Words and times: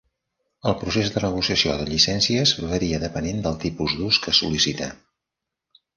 El 0.69 0.75
procés 0.83 1.11
de 1.17 1.21
negociació 1.25 1.75
de 1.81 1.85
llicències 1.91 2.55
varia 2.73 3.01
depenent 3.07 3.45
del 3.49 3.61
tipus 3.67 3.95
d'ús 4.01 4.19
que 4.25 4.35
es 4.37 4.41
sol·licita. 4.45 4.93